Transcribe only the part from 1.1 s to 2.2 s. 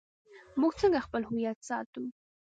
هویت ساتو؟